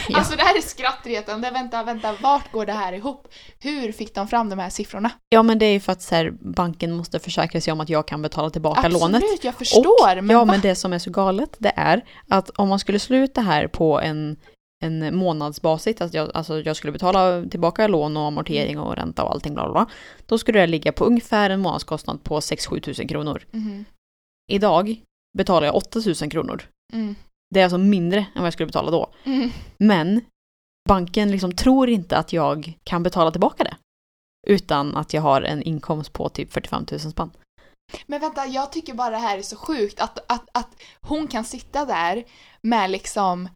[0.09, 0.19] Ja.
[0.19, 1.51] Alltså det här är skrattretande.
[1.51, 3.29] Vänta, vänta, vart går det här ihop?
[3.61, 5.11] Hur fick de fram de här siffrorna?
[5.29, 7.89] ja men det är ju för att så här, banken måste försäkra sig om att
[7.89, 9.45] jag kan betala tillbaka Absolut, lånet.
[9.45, 10.15] jag förstår.
[10.15, 10.45] men ja, va?
[10.45, 14.01] men det som är så galet det är att om man skulle sluta här på
[14.01, 14.37] en,
[14.81, 19.31] en månadsbasis, att jag, alltså jag skulle betala tillbaka lån och amortering och ränta och
[19.31, 19.87] allting bla bla, bla
[20.27, 23.47] då skulle det ligga på ungefär en månadskostnad på 6-7 tusen kronor.
[23.51, 23.85] Mhm.
[24.51, 25.03] Idag
[25.39, 26.63] betalar jag 8 000 kronor.
[26.93, 27.15] Mm.
[27.55, 29.11] Det är alltså mindre än vad jag skulle betala då.
[29.25, 29.51] Mm.
[29.79, 30.21] Men
[30.89, 33.77] banken liksom tror inte att jag kan betala tillbaka det.
[34.47, 37.31] Utan att jag har en inkomst på typ 45 000 spänn.
[38.07, 41.45] Men vänta, jag tycker bara det här är så sjukt att, att, att hon kan
[41.45, 42.25] sitta där
[42.63, 43.49] med liksom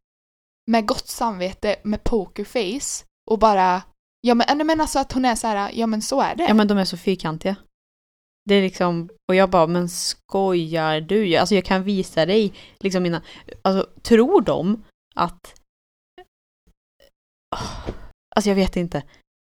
[0.67, 3.83] med gott samvete, med pokerface och bara
[4.27, 6.45] Ja men, nej, men alltså att hon är så här, ja men så är det.
[6.49, 7.57] Ja men de är så fyrkantiga.
[8.45, 11.37] Det är liksom, och jag bara, men skojar du?
[11.37, 13.23] Alltså jag kan visa dig liksom mina,
[13.63, 15.55] alltså tror de att
[18.37, 19.03] Alltså jag vet inte.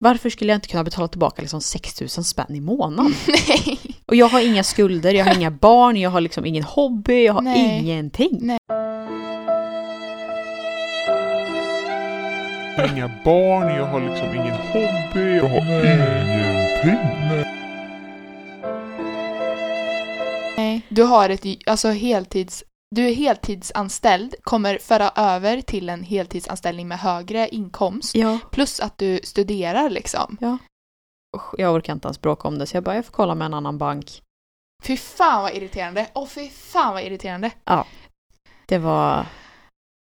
[0.00, 3.14] Varför skulle jag inte kunna betala tillbaka liksom 6000 spänn i månaden?
[3.28, 3.80] nej.
[4.06, 7.32] Och jag har inga skulder, jag har inga barn, jag har liksom ingen hobby, jag
[7.32, 7.78] har Nej.
[7.78, 8.38] ingenting.
[8.40, 8.58] Nej.
[12.86, 16.98] Inga barn, jag har liksom ingen hobby, jag har ingenting.
[20.56, 20.82] nej.
[20.88, 26.98] Du har ett alltså heltids du är heltidsanställd, kommer föra över till en heltidsanställning med
[26.98, 28.14] högre inkomst.
[28.14, 28.38] Ja.
[28.50, 30.36] Plus att du studerar liksom.
[31.36, 33.46] Usch, Jag orkar inte ens bråka om det så jag bara, jag får kolla med
[33.46, 34.22] en annan bank.
[34.82, 36.06] Fy fan vad irriterande.
[36.14, 37.50] Åh fy fan vad irriterande.
[38.66, 39.26] Det var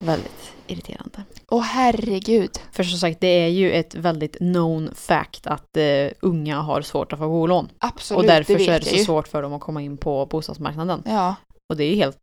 [0.05, 1.25] väldigt irriterande.
[1.49, 2.51] Åh herregud.
[2.73, 7.13] För som sagt, det är ju ett väldigt known fact att eh, unga har svårt
[7.13, 7.69] att få bolån.
[7.79, 9.97] Absolut, och därför det vet så är det så svårt för dem att komma in
[9.97, 11.03] på bostadsmarknaden.
[11.07, 11.35] Ja,
[11.73, 12.19] Och det är ju helt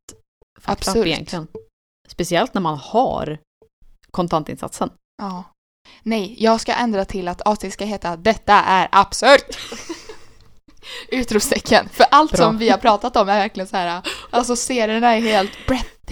[0.64, 1.06] Absurt.
[1.08, 1.48] egentligen.
[2.08, 3.38] Speciellt när man har
[4.12, 4.90] kontantinsatsen.
[5.22, 5.44] ja.
[6.04, 9.58] Nej, jag ska ändra till att avsnittet ska heta Detta är absurt!
[11.12, 11.90] Utropstecken.
[11.90, 12.38] För allt Bra.
[12.38, 14.02] som vi har pratat om är verkligen så här.
[14.30, 15.52] alltså serierna är helt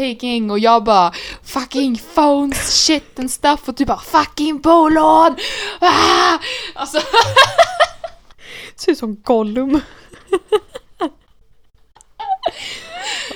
[0.02, 5.36] breathtaking och jag bara fucking phones, shit and stuff och du bara fucking bolån!
[5.80, 6.38] Ah!
[6.76, 6.98] Alltså,
[8.76, 9.82] Ser ut som Gollum.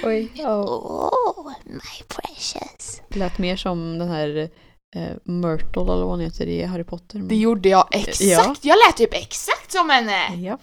[0.04, 0.32] Oj.
[0.46, 3.02] Oh, my precious.
[3.10, 4.50] Lät mer som den här
[4.96, 7.20] eh, Myrtle eller vad hon heter i Harry Potter.
[7.20, 8.22] det gjorde jag exakt.
[8.22, 8.56] Ja.
[8.62, 10.36] Jag lät typ exakt som henne!
[10.36, 10.58] Ja.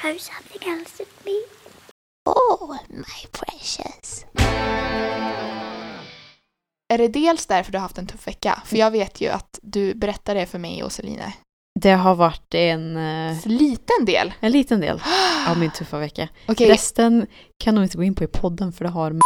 [0.00, 1.32] Throw something else at me.
[2.26, 4.24] Oh, my precious.
[6.92, 8.62] Är det dels därför du har haft en tuff vecka?
[8.66, 11.32] För jag vet ju att du berättade det för mig och Celine.
[11.80, 14.32] Det har varit en, eh, Liten del.
[14.40, 15.00] en liten del
[15.48, 16.28] av min tuffa vecka.
[16.48, 17.26] Okej, Resten
[17.64, 19.22] kan nog inte gå in på i podden för det har med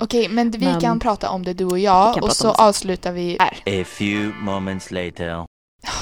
[0.00, 3.36] Okej, men vi Men- kan prata om det du och jag och så avslutar vi
[3.40, 3.82] här.
[3.82, 5.46] A few moments later.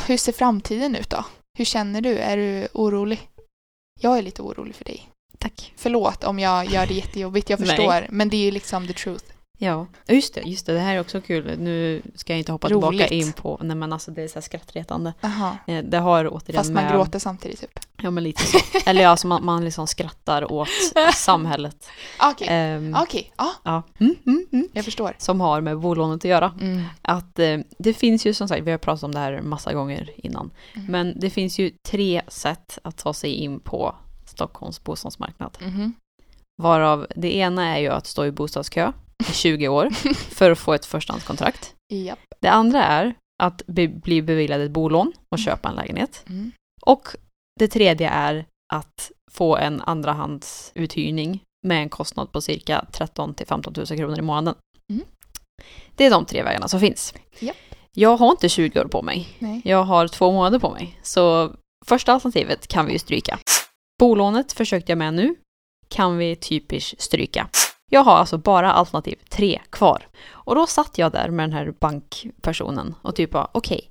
[0.06, 1.24] Hur ser framtiden ut då?
[1.58, 2.18] Hur känner du?
[2.18, 3.28] Är du orolig?
[4.00, 5.08] Jag är lite orolig för dig.
[5.38, 5.72] Tack.
[5.76, 8.06] Förlåt om jag gör det jättejobbigt, jag förstår.
[8.10, 9.24] Men det är ju liksom the truth.
[9.58, 11.58] Ja, just det, just det, det här är också kul.
[11.58, 12.90] Nu ska jag inte hoppa Roligt.
[13.00, 15.12] tillbaka in på, nej men alltså det är så här skrattretande.
[15.20, 15.56] Aha.
[15.66, 17.80] Eh, Det har återigen Fast man med, gråter samtidigt typ.
[18.04, 18.58] Ja men lite så.
[18.86, 20.68] Eller ja, alltså man, man liksom skrattar åt
[21.14, 21.88] samhället.
[22.32, 23.82] Okej, Ehm, okej, ja, ja.
[24.00, 24.68] Mm, mm, mm.
[24.72, 25.14] jag förstår.
[25.18, 26.54] Som har med bolånet att göra.
[26.60, 26.82] Mm.
[27.02, 30.10] Att eh, det finns ju som sagt, vi har pratat om det här massa gånger
[30.16, 30.50] innan.
[30.74, 30.86] Mm.
[30.92, 33.94] Men det finns ju tre sätt att ta sig in på
[34.26, 35.58] Stockholms bostadsmarknad.
[35.60, 35.92] Mhm.
[36.62, 38.92] Varav det ena är ju att stå i bostadskö
[39.30, 41.74] i 20 år för att få ett förstahandskontrakt.
[41.92, 42.18] Japp.
[42.40, 45.44] Det andra är att bli beviljad ett bolån och Mm.
[45.44, 46.24] köpa en lägenhet.
[46.82, 47.08] Och
[47.60, 53.74] det tredje är att få en andrahandsuthyrning med en kostnad på cirka 13 till 15
[53.76, 54.54] 000 kronor i månaden.
[54.92, 55.04] Mm.
[55.94, 57.14] Det är de tre vägarna som finns.
[57.38, 57.56] Japp.
[57.96, 59.28] Jag har inte 20 år på mig.
[59.38, 59.62] Nej.
[59.64, 60.98] Jag har två månader på mig.
[61.02, 61.52] Så
[61.86, 63.38] första alternativet kan vi ju stryka.
[63.98, 65.34] Bolånet försökte jag med nu.
[65.88, 67.48] Kan vi typiskt stryka.
[67.90, 70.08] Jag har alltså bara alternativ tre kvar.
[70.28, 73.90] Och då satt jag där med den här bankpersonen och typ bara okej,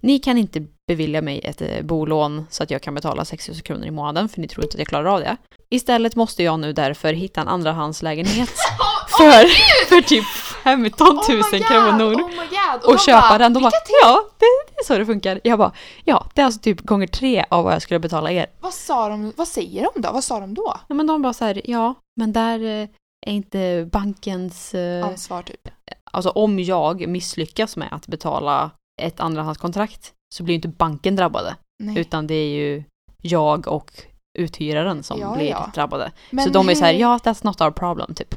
[0.00, 3.58] ni kan inte bevilja mig ett eh, bolån så att jag kan betala 6 000
[3.60, 5.36] kronor i månaden för ni tror inte att jag klarar av det.
[5.70, 8.48] Istället måste jag nu därför hitta en andrahandslägenhet
[9.18, 9.46] för,
[9.88, 10.24] för typ
[10.64, 12.84] 15 000 Oh God, kronor Oh God.
[12.84, 13.52] och de köpa bara, den.
[13.52, 13.70] De bara,
[14.02, 15.40] ja, det, det är så det funkar.
[15.44, 15.72] Jag bara,
[16.04, 18.46] ja, det är alltså typ gånger tre av vad jag skulle betala er.
[18.60, 20.12] Vad sa de, vad säger de då?
[20.12, 20.74] Vad sa de då?
[20.88, 22.88] Ja, men de bara så här, ja, men där eh,
[23.26, 24.74] är inte bankens...
[24.74, 25.68] eh, Ansvar typ.
[26.10, 31.56] Alltså om jag misslyckas med att betala ett andrahandskontrakt så blir ju inte banken drabbade.
[31.82, 31.98] Nej.
[31.98, 32.84] Utan det är ju
[33.22, 33.90] jag och
[34.38, 35.70] uthyraren som Ja, blir ja.
[35.74, 36.12] drabbade.
[36.30, 38.34] Men så de är så här, ja, that's not our problem, typ.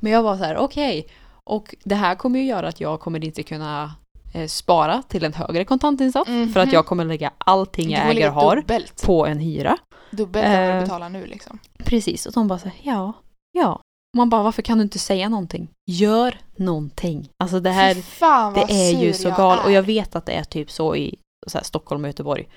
[0.00, 1.06] Men jag var så här, okej.
[1.44, 3.94] Och det här kommer ju göra att jag kommer inte kunna
[4.34, 6.26] eh, spara till en högre kontantinsats.
[6.26, 6.74] För att Mhm.
[6.74, 9.02] jag kommer lägga allting jag äger och har Dubbelt.
[9.06, 9.76] på en hyra.
[10.10, 11.58] Dubbelt än vad Eh, du betalar nu liksom.
[11.78, 13.12] Precis, och de bara så här, ja,
[13.52, 13.80] ja.
[14.16, 15.68] Man bara, varför kan du inte säga någonting?
[15.90, 17.28] Gör någonting.
[17.38, 19.64] Alltså det här, fan det är ju så jag galet.
[19.64, 22.48] Och jag vet att det är typ så i så här, Stockholm och Göteborg.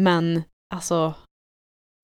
[0.00, 0.42] Men
[0.74, 1.14] alltså,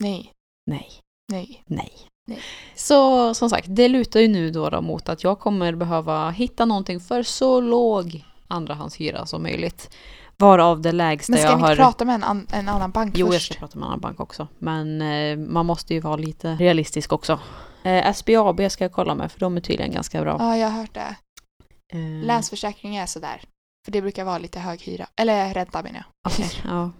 [0.03, 0.33] Nej,
[0.71, 0.91] nej.
[1.33, 1.63] nej.
[1.67, 1.93] Nej.
[2.29, 2.39] Nej.
[2.75, 6.65] Så som sagt, det lutar ju nu då, då mot att jag kommer behöva hitta
[6.65, 9.91] någonting för så låg andrahandshyra som möjligt.
[10.37, 11.71] Varav det lägsta Men ska jag ni har...
[11.71, 13.53] inte prata med en, an, en annan bank Jo, jag först?
[13.53, 14.49] ska prata med en annan bank också.
[14.59, 17.39] Men eh, man måste ju vara lite realistisk också.
[17.85, 20.37] Eh, SBAB ska jag kolla med, för de är tydligen ganska bra.
[20.38, 21.16] Ja, jag har hört det.
[21.93, 23.40] Eh, Länsförsäkring är sådär.
[23.85, 25.07] För det brukar vara lite hög hyra.
[25.16, 26.33] Eller ränta menar jag.
[26.33, 26.90] okej, ja.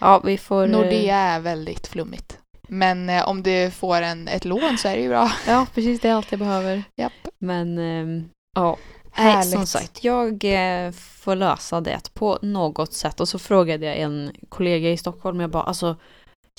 [0.00, 0.64] ja, vi får...
[0.64, 2.38] eh, Nordea är väldigt flummigt.
[2.68, 5.32] Men eh, om du får en, ett lån så är det ju bra.
[5.46, 6.00] Ja, precis.
[6.00, 6.82] Det är allt jag behöver.
[6.96, 7.12] Japp.
[7.38, 8.76] Men, ehm, ja.
[9.18, 9.50] Nej, Härligt.
[9.52, 13.20] som sagt, jag eh, får lösa det på något sätt.
[13.20, 15.96] Och så frågade jag en kollega i Stockholm, jag bara alltså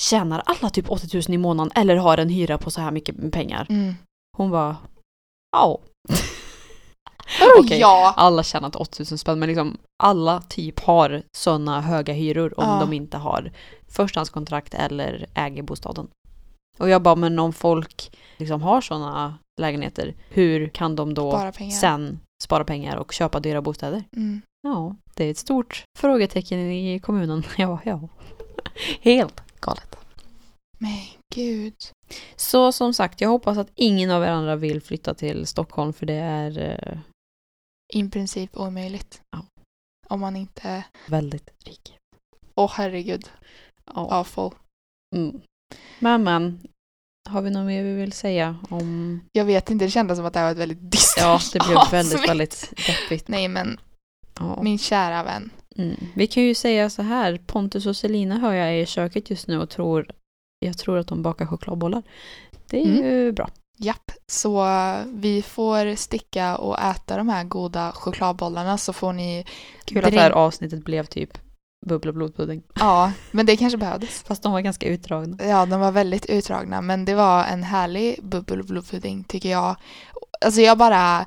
[0.01, 3.31] Tjänar alla typ 80 000 i månaden eller har en hyra på så här mycket
[3.31, 3.65] pengar?
[3.69, 3.93] Mm.
[4.37, 4.77] Hon bara
[5.51, 5.79] Ja.
[7.59, 7.79] Okej.
[7.79, 8.13] ja?
[8.17, 12.67] Alla tjänar inte 80 000 spänn men liksom alla typ har sådana höga hyror om
[12.67, 12.79] Ja.
[12.79, 13.51] de inte har
[13.87, 16.07] förstahandskontrakt eller äger bostaden.
[16.77, 21.71] Och jag bara, men om folk liksom har sådana lägenheter, hur kan de då pengar.
[21.71, 24.03] sen spara pengar och köpa dyra bostäder?
[24.15, 24.41] Mm.
[24.61, 27.43] Ja, det är ett stort frågetecken i kommunen.
[27.57, 27.99] Ja, ja.
[29.01, 29.95] Helt galet.
[30.79, 30.99] Men
[31.35, 31.75] gud.
[32.35, 36.05] Så som sagt, jag hoppas att ingen av er andra vill flytta till Stockholm för
[36.05, 36.97] det är eh,
[37.93, 39.21] I princip omöjligt.
[39.31, 39.45] Ja.
[40.07, 40.83] Om man inte...
[41.07, 41.97] väldigt rik.
[42.55, 43.29] Åh herregud.
[43.85, 44.07] Ja.
[44.11, 44.51] Awful.
[45.15, 45.41] Mm.
[45.99, 46.59] Men men,
[47.29, 49.19] har vi något mer vi vill säga om...
[49.31, 51.59] Jag vet inte, det kändes som att det här var ett väldigt dystert Ja, det
[51.67, 53.27] blev väldigt, väldigt deppigt.
[53.27, 53.79] Nej men,
[54.39, 54.63] Ja.
[54.63, 55.51] min kära vän.
[55.77, 55.95] Mm.
[56.15, 59.47] Vi kan ju säga så här, Pontus och Selina hör jag är i köket just
[59.47, 60.11] nu och tror,
[60.59, 62.03] jag tror att de bakar chokladbollar.
[62.69, 63.05] Det är Mm.
[63.05, 63.49] ju bra.
[63.77, 64.65] Japp, så
[65.07, 69.45] vi får sticka och äta de här goda chokladbollarna så får ni...
[69.85, 71.37] Kul att det här avsnittet blev typ
[71.85, 72.63] bubbla blodpudding.
[72.75, 74.23] Ja, men det kanske behövdes.
[74.27, 75.37] Fast de var ganska utdragna.
[75.45, 79.75] Ja, de var väldigt utdragna men det var en härlig bubbel blodpudding tycker jag.
[80.45, 81.25] Alltså jag bara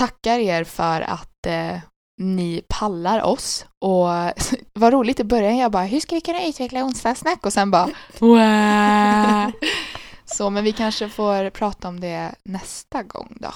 [0.00, 1.78] tackar er för att eh,
[2.20, 4.08] ni pallar oss och
[4.72, 7.88] vad roligt i början jag bara hur ska vi kunna utveckla onsdagssnack och sen bara.
[10.24, 13.52] Så men vi kanske får prata om det nästa gång då.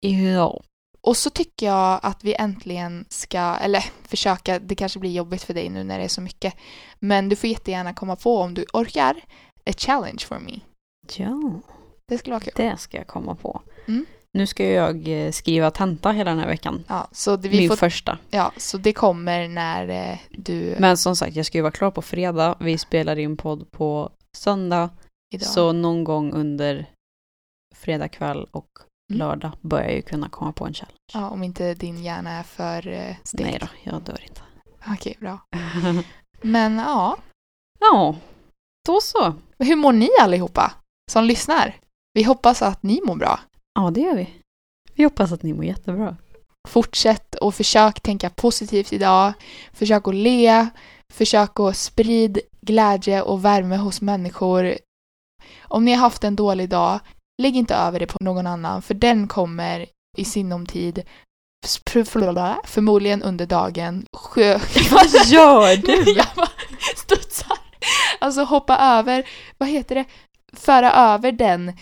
[0.00, 0.60] Ja.
[1.00, 5.54] Och så tycker jag att vi äntligen ska, eller försöka, det kanske blir jobbigt för
[5.54, 6.54] dig nu när det är så mycket,
[6.98, 9.14] men du får jättegärna komma på om du orkar,
[9.66, 10.60] a challenge for me.
[11.16, 11.60] Ja,
[12.08, 12.52] Det skulle vara kul.
[12.56, 13.62] det ska jag komma på.
[13.88, 14.06] Mm.
[14.34, 16.84] Nu ska jag eh, skriva tenta hela den här veckan.
[16.88, 18.18] Ja, så det, vi Min får, första.
[18.30, 21.90] ja, så det kommer när eh, du Men som sagt, jag ska ju vara klar
[21.90, 22.56] på fredag.
[22.60, 24.90] Vi spelar in podd på söndag.
[25.34, 25.46] idag.
[25.48, 26.86] Så någon gång under
[27.74, 28.66] fredag kväll och
[29.10, 29.18] Mm.
[29.18, 30.98] lördag börjar jag ju kunna komma på en challenge.
[31.12, 33.50] Ja, om inte din hjärna är för eh, stekt.
[33.50, 34.40] Nej då, jag dör inte.
[34.92, 35.38] Okej, bra.
[36.42, 37.16] Men ja,
[37.80, 38.16] ja,
[38.86, 39.34] då så.
[39.58, 40.72] hur mår ni allihopa
[41.10, 41.76] som lyssnar?
[42.14, 43.40] Vi hoppas att ni mår bra.
[43.74, 44.28] Ja, det gör vi.
[44.94, 46.16] Vi hoppas att ni mår jättebra.
[46.68, 49.32] Fortsätt och försök tänka positivt idag.
[49.72, 50.68] Försök att le.
[51.12, 54.74] Försök att sprida glädje och värme hos människor.
[55.62, 57.00] Om ni har haft en dålig dag,
[57.42, 59.86] lägg inte över det på någon annan för den kommer
[60.18, 61.02] i sinom tid
[62.64, 64.06] förmodligen under dagen.
[64.90, 66.12] Vad gör du?
[66.12, 66.48] Jag bara
[66.96, 67.58] studsar.
[68.18, 70.04] Alltså hoppa över, vad heter det?
[70.52, 71.72] Föra över den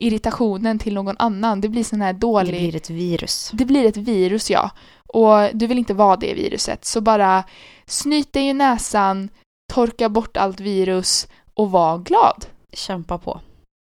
[0.00, 1.60] irritationen till någon annan.
[1.60, 2.54] Det blir sån här Det dålig...
[2.54, 3.50] blir ett virus.
[3.52, 4.70] Det blir ett virus, ja.
[5.08, 6.84] Och du vill inte vara det viruset.
[6.84, 7.44] Så bara
[7.86, 9.28] snyt dig i näsan,
[9.72, 12.46] torka bort allt virus och var glad.
[12.72, 13.40] Kämpa på.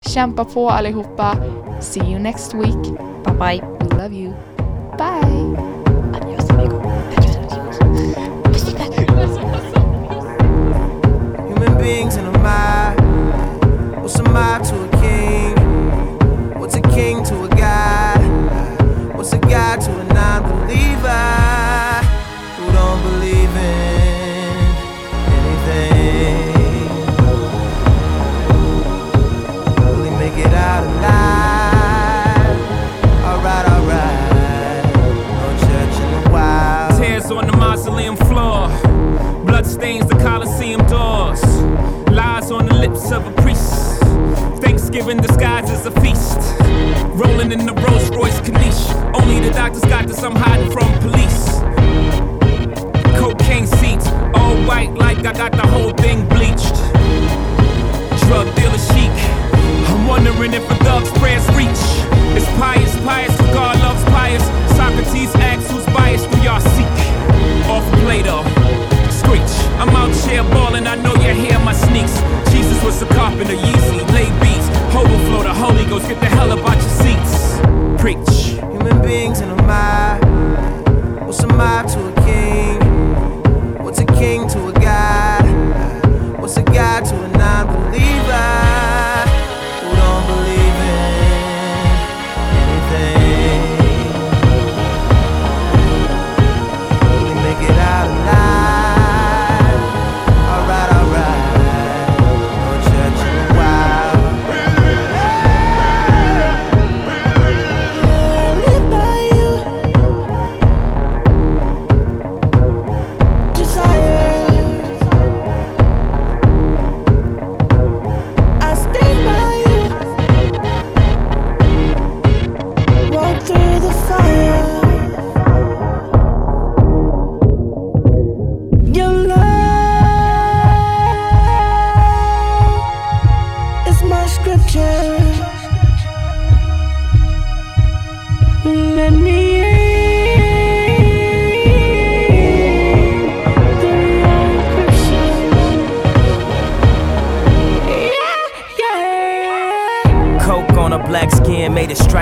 [0.06, 1.38] Kämpa på allihopa.
[1.82, 2.84] See you next week.
[3.26, 3.62] Bye bye.
[3.80, 4.34] We love you.
[4.98, 5.58] Bye!
[6.16, 6.82] Adios amigo.
[11.50, 12.98] Human beings in a mob.
[14.02, 14.87] What's a mob to
[19.68, 21.28] God to a non-believer
[22.56, 24.58] who don't believe in
[25.38, 26.88] anything?
[29.84, 32.58] Will he make it out alive?
[33.26, 34.86] Alright, alright.
[35.36, 37.02] No church in the wild.
[37.02, 38.70] Tears on the mausoleum floor.
[39.44, 41.44] Blood stains the Colosseum doors.
[42.10, 44.00] Lies on the lips of a priest.
[44.62, 46.40] Thanksgiving disguised as a feast.
[47.20, 49.17] Rolling in the Rolls Royce Caniche.
[49.28, 51.60] Only the doctors got this, I'm hiding from police.
[53.20, 56.76] Cocaine seats, all white like I got the whole thing bleached.
[58.24, 59.12] Drug dealer chic.
[59.92, 61.84] I'm wondering if a thug's prayers reach.
[62.40, 64.44] It's pious, pious, God loves pious.
[64.78, 65.57] Socrates asks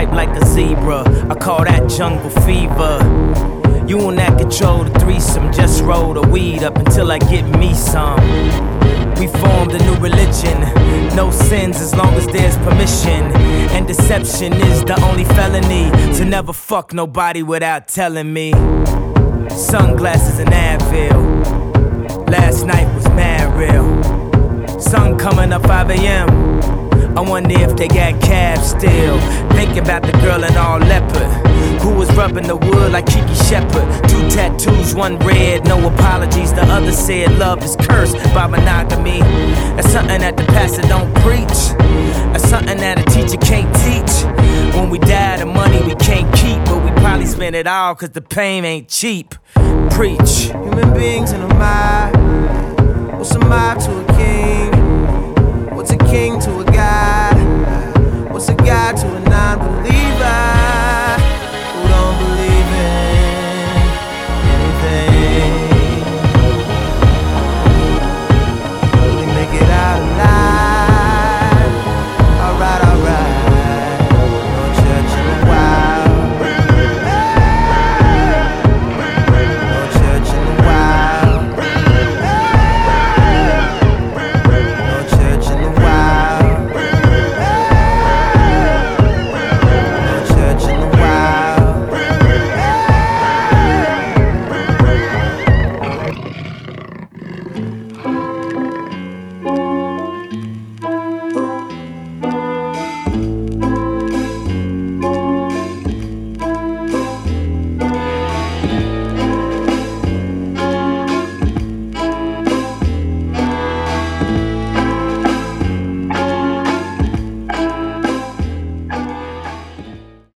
[0.06, 1.04] striped like a zebra.
[1.30, 3.00] I call that jungle fever.
[3.88, 5.52] You and that control the threesome.
[5.52, 8.20] Just roll the weed up until I get me some.
[9.20, 10.60] We formed a new religion.
[11.16, 13.24] No sins as long as there's permission.
[13.76, 15.90] And deception is the only felony.
[16.18, 18.52] To never fuck nobody without telling me.
[19.50, 22.30] Sunglasses and Advil.
[22.30, 24.80] Last night was mad real.
[24.80, 26.45] Sun coming up 5 a.m.
[27.18, 29.20] I wonder if they got cabs still.
[29.52, 31.32] Thinking about the girl in all leopard.
[31.82, 34.10] Who was rubbing the wood like Kiki Shepard.
[34.10, 36.52] Two tattoos, one red, no apologies.
[36.54, 39.20] The other said love is cursed by monogamy.
[39.76, 41.78] That's something that the pastor don't preach.
[42.34, 44.26] That's something that a teacher can't teach.
[44.76, 48.10] When we die, the money we can't keep, but we probably spend it all cause
[48.10, 49.36] the pain ain't cheap.
[49.92, 50.52] Preach.
[50.52, 52.05] Human beings in a mob.